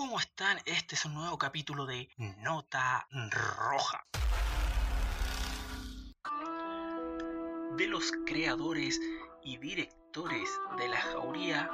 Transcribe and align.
¿Cómo 0.00 0.18
están? 0.18 0.56
Este 0.64 0.94
es 0.94 1.04
un 1.04 1.12
nuevo 1.12 1.36
capítulo 1.36 1.84
de 1.84 2.08
Nota 2.38 3.06
Roja. 3.10 4.02
De 7.76 7.86
los 7.86 8.10
creadores 8.24 8.98
y 9.44 9.58
directores 9.58 10.48
de 10.78 10.88
La 10.88 11.02
Jauría 11.02 11.70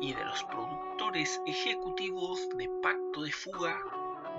y 0.00 0.14
de 0.14 0.24
los 0.24 0.42
productores 0.44 1.38
ejecutivos 1.46 2.48
de 2.56 2.66
Pacto 2.82 3.24
de 3.24 3.32
Fuga, 3.32 3.78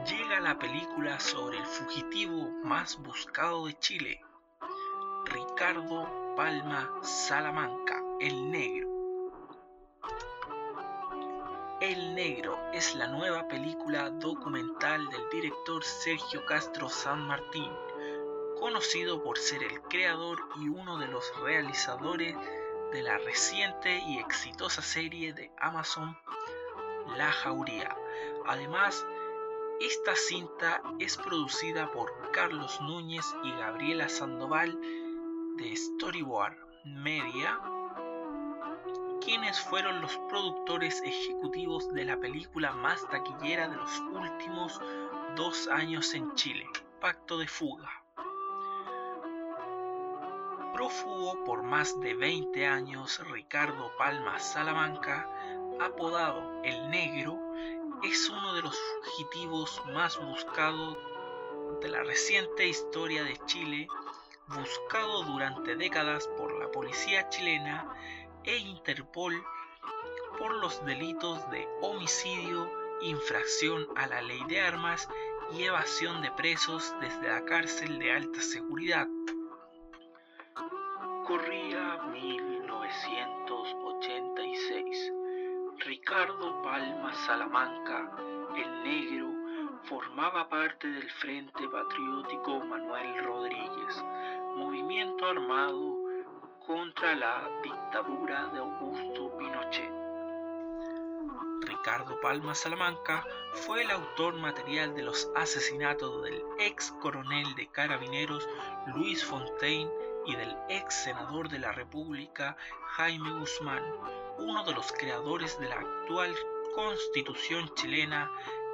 llega 0.09 0.39
la 0.39 0.57
película 0.57 1.19
sobre 1.19 1.59
el 1.59 1.65
fugitivo 1.67 2.49
más 2.63 2.97
buscado 2.97 3.67
de 3.67 3.77
Chile, 3.77 4.19
Ricardo 5.25 6.33
Palma 6.35 6.91
Salamanca, 7.03 8.01
el 8.19 8.49
negro. 8.49 8.96
El 11.87 12.15
Negro 12.15 12.59
es 12.73 12.95
la 12.95 13.07
nueva 13.07 13.47
película 13.47 14.09
documental 14.09 15.07
del 15.07 15.29
director 15.29 15.81
Sergio 15.85 16.45
Castro 16.45 16.89
San 16.89 17.25
Martín, 17.25 17.71
conocido 18.59 19.23
por 19.23 19.37
ser 19.37 19.63
el 19.63 19.79
creador 19.83 20.37
y 20.59 20.67
uno 20.67 20.97
de 20.97 21.07
los 21.07 21.23
realizadores 21.39 22.35
de 22.91 23.03
la 23.03 23.17
reciente 23.19 24.03
y 24.05 24.19
exitosa 24.19 24.81
serie 24.81 25.31
de 25.31 25.49
Amazon 25.59 26.17
La 27.15 27.31
Jauría. 27.31 27.95
Además, 28.47 29.05
esta 29.79 30.13
cinta 30.17 30.83
es 30.99 31.15
producida 31.15 31.89
por 31.93 32.11
Carlos 32.33 32.81
Núñez 32.81 33.33
y 33.45 33.51
Gabriela 33.51 34.09
Sandoval 34.09 34.77
de 35.55 35.73
Storyboard 35.73 36.57
Media 36.83 37.61
quienes 39.27 39.59
fueron 39.59 39.99
los 39.99 40.17
productores 40.29 41.01
ejecutivos 41.03 41.93
de 41.93 42.05
la 42.05 42.15
película 42.15 42.71
más 42.71 43.05
taquillera 43.09 43.67
de 43.67 43.75
los 43.75 43.99
últimos 43.99 44.79
dos 45.35 45.67
años 45.67 46.13
en 46.13 46.33
Chile, 46.35 46.65
Pacto 47.01 47.37
de 47.37 47.45
Fuga. 47.45 47.91
Prófugo 50.71 51.43
por 51.43 51.61
más 51.61 51.99
de 51.99 52.13
20 52.13 52.67
años, 52.67 53.19
Ricardo 53.29 53.91
Palma 53.97 54.39
Salamanca, 54.39 55.29
apodado 55.81 56.61
El 56.63 56.89
Negro, 56.89 57.37
es 58.03 58.29
uno 58.29 58.53
de 58.53 58.61
los 58.61 58.79
fugitivos 59.03 59.81
más 59.91 60.17
buscados 60.25 60.97
de 61.81 61.89
la 61.89 62.01
reciente 62.01 62.65
historia 62.65 63.25
de 63.25 63.37
Chile, 63.45 63.89
buscado 64.47 65.23
durante 65.23 65.75
décadas 65.75 66.29
por 66.37 66.57
la 66.57 66.71
policía 66.71 67.27
chilena 67.27 67.93
e 68.47 68.57
Interpol 68.59 69.33
por 70.39 70.55
los 70.55 70.83
delitos 70.85 71.51
de 71.51 71.67
homicidio, 71.81 72.71
infracción 73.01 73.85
a 73.97 74.07
la 74.07 74.21
ley 74.21 74.41
de 74.47 74.61
armas 74.61 75.09
y 75.51 75.63
evasión 75.63 76.21
de 76.21 76.31
presos 76.31 76.95
desde 77.01 77.27
la 77.27 77.43
cárcel 77.43 77.99
de 77.99 78.13
alta 78.13 78.41
seguridad. 78.41 79.05
Corría 81.25 82.03
1986. 82.13 85.11
Ricardo 85.79 86.61
Palma 86.61 87.13
Salamanca, 87.25 88.15
el 88.55 88.83
negro, 88.83 89.27
formaba 89.83 90.47
parte 90.47 90.87
del 90.87 91.11
Frente 91.11 91.67
Patriótico 91.67 92.61
Manuel 92.61 93.25
Rodríguez, 93.25 94.01
movimiento 94.55 95.25
armado 95.25 95.96
contra 96.67 97.15
la 97.15 97.49
dictadura 97.63 98.47
de 98.47 98.59
Augusto 98.59 99.31
Pinochet. 99.37 99.89
Ricardo 101.61 102.19
Palma 102.19 102.53
Salamanca 102.53 103.25
fue 103.53 103.83
el 103.83 103.91
autor 103.91 104.35
material 104.35 104.93
de 104.93 105.03
los 105.03 105.31
asesinatos 105.33 106.21
del 106.23 106.43
ex 106.59 106.91
coronel 107.01 107.55
de 107.55 107.67
carabineros 107.67 108.45
Luis 108.87 109.23
Fontaine 109.23 109.89
y 110.25 110.35
del 110.35 110.53
ex 110.67 110.93
senador 110.93 111.47
de 111.47 111.59
la 111.59 111.71
República 111.71 112.57
Jaime 112.97 113.31
Guzmán, 113.39 113.83
uno 114.37 114.65
de 114.65 114.73
los 114.73 114.91
creadores 114.91 115.57
de 115.59 115.69
la 115.69 115.75
actual 115.75 116.35
constitución 116.75 117.73
chilena 117.75 118.29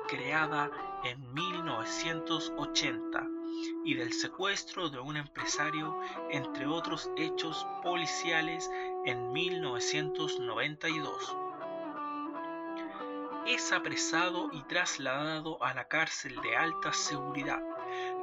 creada 0.07 0.71
en 1.03 1.31
1980 1.31 3.42
y 3.83 3.95
del 3.95 4.13
secuestro 4.13 4.89
de 4.89 4.99
un 4.99 5.17
empresario, 5.17 5.99
entre 6.31 6.67
otros 6.67 7.09
hechos 7.17 7.67
policiales, 7.81 8.71
en 9.05 9.33
1992. 9.33 11.35
Es 13.47 13.73
apresado 13.73 14.49
y 14.53 14.61
trasladado 14.63 15.61
a 15.61 15.73
la 15.73 15.89
cárcel 15.89 16.39
de 16.41 16.55
alta 16.55 16.93
seguridad, 16.93 17.61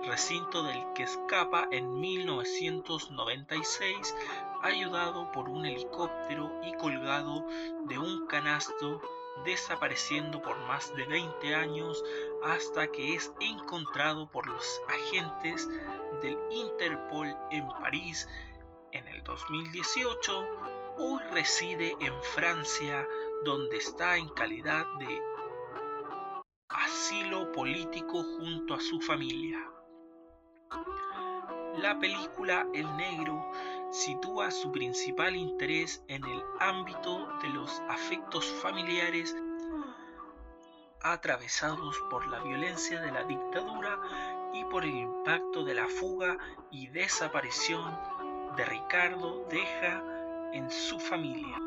recinto 0.06 0.62
del 0.62 0.82
que 0.94 1.02
escapa 1.02 1.68
en 1.70 2.00
1996, 2.00 4.16
ayudado 4.62 5.30
por 5.32 5.50
un 5.50 5.66
helicóptero 5.66 6.50
y 6.64 6.72
colgado 6.74 7.44
de 7.84 7.98
un 7.98 8.26
canasto 8.26 9.02
desapareciendo 9.44 10.42
por 10.42 10.58
más 10.66 10.94
de 10.94 11.06
20 11.06 11.54
años 11.54 12.04
hasta 12.44 12.86
que 12.88 13.14
es 13.14 13.32
encontrado 13.40 14.30
por 14.30 14.46
los 14.46 14.82
agentes 14.88 15.68
del 16.22 16.38
Interpol 16.50 17.34
en 17.50 17.66
París 17.68 18.28
en 18.92 19.06
el 19.08 19.22
2018. 19.24 20.46
Hoy 20.98 21.20
reside 21.32 21.96
en 22.00 22.22
Francia 22.22 23.06
donde 23.44 23.78
está 23.78 24.16
en 24.16 24.28
calidad 24.30 24.86
de 24.98 25.22
asilo 26.68 27.50
político 27.52 28.22
junto 28.22 28.74
a 28.74 28.80
su 28.80 29.00
familia. 29.00 29.58
La 31.78 31.98
película 31.98 32.66
El 32.74 32.96
Negro 32.96 33.50
sitúa 33.90 34.50
su 34.50 34.70
principal 34.70 35.34
interés 35.34 36.02
en 36.08 36.24
el 36.24 36.42
ámbito 36.60 37.26
de 37.42 37.48
los 37.48 37.70
afectos 37.88 38.46
familiares 38.62 39.34
atravesados 41.02 41.96
por 42.10 42.26
la 42.28 42.40
violencia 42.40 43.00
de 43.00 43.10
la 43.10 43.24
dictadura 43.24 43.98
y 44.52 44.64
por 44.64 44.84
el 44.84 44.94
impacto 44.94 45.64
de 45.64 45.74
la 45.74 45.88
fuga 45.88 46.38
y 46.70 46.88
desaparición 46.88 47.96
de 48.56 48.64
Ricardo 48.64 49.44
Deja 49.50 50.02
en 50.52 50.70
su 50.70 50.98
familia. 51.00 51.58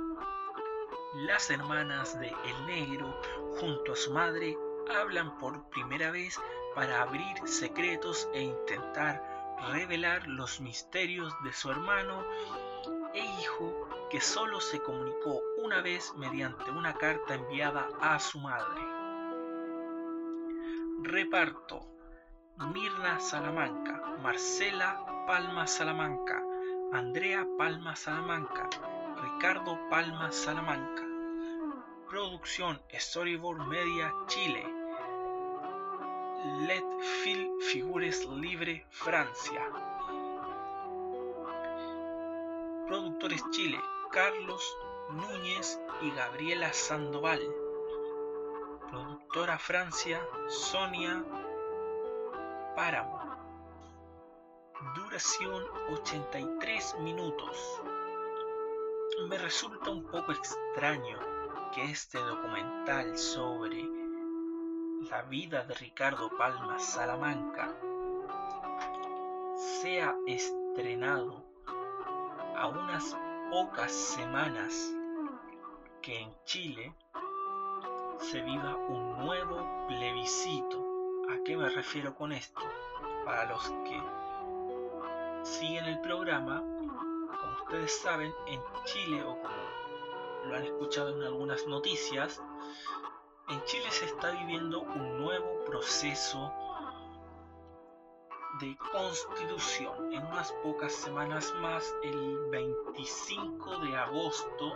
Las 1.27 1.49
hermanas 1.49 2.19
de 2.19 2.27
El 2.27 2.65
Negro, 2.65 3.19
junto 3.59 3.93
a 3.93 3.95
su 3.95 4.11
madre, 4.11 4.57
hablan 4.99 5.37
por 5.37 5.69
primera 5.69 6.11
vez 6.11 6.39
para 6.75 7.01
abrir 7.01 7.35
secretos 7.45 8.29
e 8.33 8.41
intentar 8.41 9.32
revelar 9.71 10.27
los 10.27 10.59
misterios 10.61 11.33
de 11.43 11.53
su 11.53 11.71
hermano 11.71 12.23
e 13.13 13.19
hijo 13.41 13.89
que 14.09 14.21
solo 14.21 14.59
se 14.59 14.81
comunicó 14.81 15.41
una 15.63 15.81
vez 15.81 16.13
mediante 16.15 16.69
una 16.71 16.93
carta 16.93 17.35
enviada 17.35 17.87
a 18.01 18.19
su 18.19 18.39
madre. 18.39 18.81
Reparto. 21.01 21.89
Mirna 22.57 23.19
Salamanca, 23.19 24.15
Marcela 24.21 25.25
Palma 25.25 25.65
Salamanca, 25.65 26.41
Andrea 26.93 27.45
Palma 27.57 27.95
Salamanca, 27.95 28.69
Ricardo 29.21 29.77
Palma 29.89 30.31
Salamanca. 30.31 31.03
Producción 32.07 32.79
Storyboard 32.93 33.67
Media 33.67 34.13
Chile. 34.27 34.82
Let 36.67 36.85
Phil 37.21 37.59
Figures 37.59 38.25
Libre 38.25 38.85
Francia. 38.89 39.61
Productores 42.87 43.43
Chile, 43.51 43.77
Carlos 44.13 44.77
Núñez 45.09 45.77
y 46.01 46.11
Gabriela 46.11 46.71
Sandoval. 46.71 47.41
Productora 48.89 49.59
Francia, 49.59 50.25
Sonia 50.47 51.25
Páramo. 52.77 53.19
Duración 54.95 55.65
83 55.91 56.95
minutos. 56.99 57.81
Me 59.27 59.37
resulta 59.37 59.89
un 59.89 60.05
poco 60.05 60.31
extraño 60.31 61.19
que 61.75 61.83
este 61.91 62.19
documental 62.19 63.17
sobre 63.17 64.02
la 65.09 65.21
vida 65.23 65.63
de 65.63 65.73
Ricardo 65.73 66.29
Palma 66.37 66.79
Salamanca 66.79 67.73
sea 69.55 70.15
estrenado 70.27 71.43
a 72.55 72.67
unas 72.67 73.17
pocas 73.51 73.91
semanas 73.91 74.93
que 76.01 76.21
en 76.21 76.33
Chile 76.45 76.93
se 78.19 78.41
viva 78.41 78.75
un 78.75 79.25
nuevo 79.25 79.87
plebiscito. 79.87 80.85
¿A 81.29 81.43
qué 81.43 81.57
me 81.57 81.69
refiero 81.69 82.15
con 82.15 82.31
esto? 82.31 82.61
Para 83.25 83.45
los 83.45 83.63
que 83.85 84.01
siguen 85.43 85.85
el 85.85 85.99
programa, 86.01 86.59
como 86.59 87.53
ustedes 87.63 87.99
saben, 88.01 88.33
en 88.47 88.61
Chile 88.85 89.23
o 89.23 89.41
como 89.41 89.63
lo 90.45 90.55
han 90.55 90.63
escuchado 90.63 91.09
en 91.09 91.23
algunas 91.23 91.65
noticias, 91.67 92.41
En 93.49 93.61
Chile 93.65 93.91
se 93.91 94.05
está 94.05 94.31
viviendo 94.31 94.81
un 94.81 95.17
nuevo 95.17 95.65
proceso 95.65 96.53
de 98.61 98.77
constitución. 98.91 100.13
En 100.13 100.25
unas 100.25 100.51
pocas 100.63 100.93
semanas 100.93 101.53
más, 101.59 101.93
el 102.03 102.49
25 102.51 103.79
de 103.79 103.97
agosto, 103.97 104.75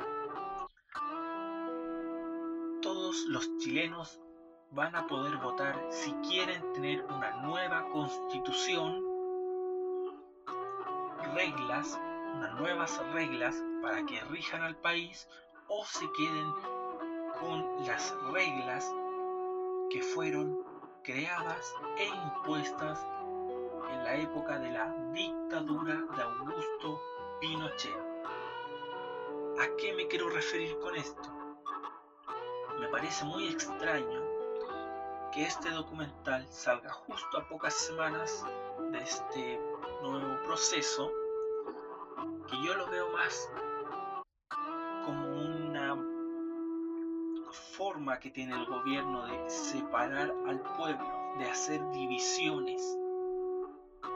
todos 2.81 3.25
los 3.28 3.58
chilenos 3.60 4.19
van 4.72 4.96
a 4.96 5.08
poder 5.08 5.38
votar 5.38 5.88
si 5.90 6.12
quieren 6.28 6.74
tener 6.74 7.06
una 7.06 7.42
nueva 7.44 7.88
constitución, 7.90 9.02
reglas, 11.34 11.98
unas 12.36 12.54
nuevas 12.56 13.02
reglas 13.14 13.64
para 13.81 14.06
que 14.06 14.19
rijan 14.25 14.62
al 14.62 14.75
país 14.75 15.28
o 15.69 15.86
se 15.86 16.12
queden 16.12 16.54
con 17.39 17.86
las 17.86 18.16
reglas 18.31 18.94
que 19.89 20.01
fueron 20.01 20.63
creadas 21.04 21.74
e 21.98 22.06
impuestas 22.06 23.00
en 23.92 24.04
la 24.04 24.16
época 24.16 24.60
de 24.60 24.72
la 24.72 24.94
dictadura 25.13 25.95
de 25.95 26.22
Augusto 26.22 27.01
Pinochet. 27.39 27.98
¿A 29.60 29.75
qué 29.78 29.94
me 29.94 30.07
quiero 30.07 30.30
referir 30.30 30.78
con 30.80 30.95
esto? 30.95 31.30
Me 32.80 32.88
parece 32.89 33.25
muy 33.25 33.48
extraño 33.48 34.22
que 35.31 35.44
este 35.44 35.69
documental 35.72 36.48
salga 36.50 36.92
justo 36.92 37.38
a 37.38 37.48
pocas 37.48 37.74
semanas 37.74 38.45
de 38.92 39.00
este 39.00 39.60
nuevo 40.01 40.44
proceso, 40.45 41.12
que 42.48 42.56
yo 42.66 42.75
lo 42.75 42.88
veo 42.88 43.10
más 43.10 43.50
forma 47.51 48.19
que 48.19 48.29
tiene 48.29 48.55
el 48.55 48.65
gobierno 48.65 49.25
de 49.25 49.49
separar 49.49 50.33
al 50.47 50.61
pueblo, 50.77 51.07
de 51.38 51.45
hacer 51.45 51.81
divisiones, 51.91 52.81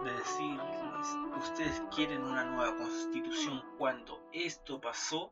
de 0.03 0.11
decirles, 0.13 1.17
ustedes 1.37 1.81
quieren 1.95 2.23
una 2.23 2.43
nueva 2.45 2.75
constitución 2.77 3.63
cuando 3.77 4.21
esto 4.31 4.79
pasó, 4.81 5.31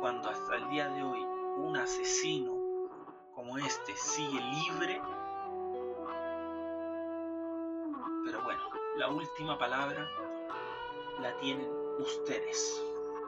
cuando 0.00 0.28
hasta 0.28 0.56
el 0.56 0.68
día 0.68 0.88
de 0.88 1.02
hoy 1.02 1.20
un 1.58 1.76
asesino 1.76 2.56
como 3.34 3.58
este 3.58 3.96
sigue 3.96 4.40
libre. 4.40 5.00
Pero 8.24 8.42
bueno, 8.42 8.62
la 8.96 9.08
última 9.08 9.58
palabra 9.58 10.08
la 11.20 11.36
tienen 11.38 11.68
ustedes. 11.98 12.82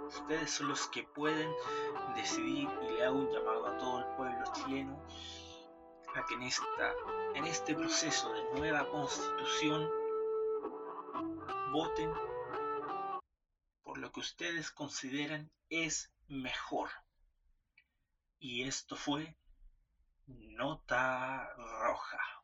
Ustedes 0.09 0.51
son 0.51 0.69
los 0.69 0.89
que 0.89 1.03
pueden 1.03 1.53
decidir 2.17 2.67
y 2.83 2.93
le 2.95 3.05
hago 3.05 3.19
un 3.19 3.31
llamado 3.31 3.67
a 3.67 3.77
todo 3.77 3.99
el 3.99 4.17
pueblo 4.17 4.45
chileno 4.55 5.07
a 6.15 6.25
que 6.25 6.35
en, 6.35 6.43
esta, 6.45 6.95
en 7.35 7.45
este 7.45 7.75
proceso 7.75 8.33
de 8.33 8.43
nueva 8.55 8.89
constitución 8.89 9.87
voten 11.73 12.11
por 13.83 13.99
lo 13.99 14.11
que 14.11 14.21
ustedes 14.21 14.71
consideran 14.71 15.51
es 15.69 16.11
mejor. 16.27 16.89
Y 18.39 18.63
esto 18.63 18.97
fue 18.97 19.37
Nota 20.27 21.55
roja. 21.55 22.38